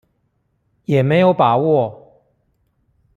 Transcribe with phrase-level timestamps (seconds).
[0.85, 2.23] 也沒有把握